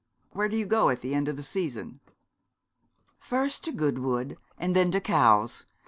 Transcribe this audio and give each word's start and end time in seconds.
Where 0.31 0.49
do 0.49 0.57
you 0.57 0.65
go 0.65 0.89
at 0.89 1.01
the 1.01 1.13
end 1.13 1.27
of 1.27 1.35
the 1.35 1.43
season?' 1.43 1.99
'First 3.19 3.63
to 3.65 3.71
Goodwood, 3.71 4.35
and 4.57 4.75
then 4.75 4.89
to 4.89 4.99
Cowes. 4.99 5.65
Mr. 5.65 5.65